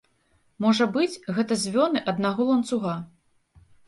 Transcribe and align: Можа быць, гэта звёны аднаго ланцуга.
Можа 0.63 0.85
быць, 0.95 1.21
гэта 1.39 1.57
звёны 1.63 2.01
аднаго 2.13 2.47
ланцуга. 2.49 2.95